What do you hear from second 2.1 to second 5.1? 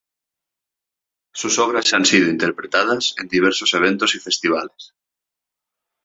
interpretadas en diversos eventos y festivales.